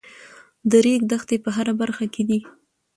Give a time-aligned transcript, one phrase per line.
[0.69, 2.39] د ریګ دښتې په هره برخه کې دي.